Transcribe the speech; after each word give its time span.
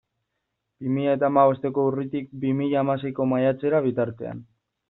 Bi 0.85 0.93
mila 0.93 1.11
eta 1.17 1.27
hamabosteko 1.29 1.85
urritik 1.91 2.33
bi 2.45 2.57
mila 2.63 2.83
hamaseiko 2.85 3.31
maiatzera 3.35 3.87
bitartean. 3.89 4.43